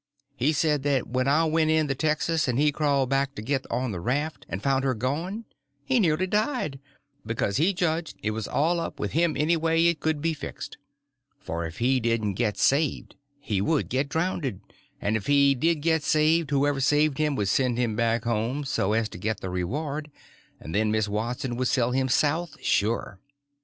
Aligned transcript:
He 0.35 0.51
said 0.51 0.81
that 0.81 1.05
when 1.09 1.27
I 1.27 1.45
went 1.45 1.69
in 1.69 1.85
the 1.85 1.93
texas 1.93 2.47
and 2.47 2.57
he 2.57 2.71
crawled 2.71 3.09
back 3.09 3.35
to 3.35 3.41
get 3.43 3.67
on 3.69 3.91
the 3.91 3.99
raft 3.99 4.47
and 4.49 4.63
found 4.63 4.83
her 4.83 4.95
gone 4.95 5.45
he 5.85 5.99
nearly 5.99 6.25
died, 6.25 6.79
because 7.23 7.57
he 7.57 7.71
judged 7.71 8.17
it 8.23 8.31
was 8.31 8.47
all 8.47 8.79
up 8.79 8.99
with 8.99 9.11
him 9.11 9.37
anyway 9.37 9.85
it 9.85 9.99
could 9.99 10.19
be 10.19 10.33
fixed; 10.33 10.79
for 11.37 11.67
if 11.67 11.77
he 11.77 11.99
didn't 11.99 12.33
get 12.33 12.57
saved 12.57 13.15
he 13.39 13.61
would 13.61 13.89
get 13.89 14.09
drownded; 14.09 14.61
and 14.99 15.15
if 15.15 15.27
he 15.27 15.53
did 15.53 15.83
get 15.83 16.01
saved, 16.01 16.49
whoever 16.49 16.79
saved 16.79 17.19
him 17.19 17.35
would 17.35 17.47
send 17.49 17.77
him 17.77 17.95
back 17.95 18.23
home 18.23 18.63
so 18.63 18.93
as 18.93 19.07
to 19.09 19.19
get 19.19 19.41
the 19.41 19.51
reward, 19.51 20.09
and 20.59 20.73
then 20.73 20.89
Miss 20.89 21.07
Watson 21.07 21.57
would 21.57 21.67
sell 21.67 21.91
him 21.91 22.09
South, 22.09 22.59
sure. 22.59 23.19